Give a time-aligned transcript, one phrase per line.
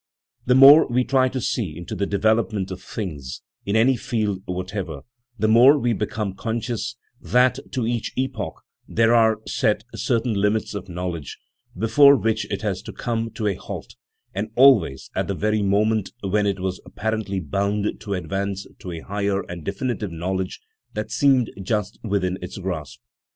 [0.47, 5.01] The more we try to see into the development of things, in any field whatever,
[5.37, 10.89] the more we become conscious that to each epoch there are set certain limits of
[10.89, 11.37] knowledge,
[11.77, 13.95] before which it has to come to a halt,
[14.33, 19.01] and always at the very moment when it was apparently bound to advance to a
[19.01, 20.61] higher and definitive knowledge
[20.95, 22.99] that seemed just within its grasp.